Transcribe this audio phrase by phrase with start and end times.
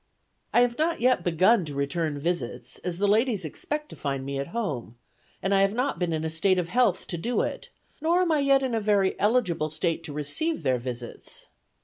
[0.55, 4.39] "I have not yet begun to return visits, as the ladies expect to find me
[4.39, 4.97] at home,
[5.43, 7.69] and I have not been in a state of health to do it;
[8.01, 11.49] nor am I yet in a very eligible state to receive their visits.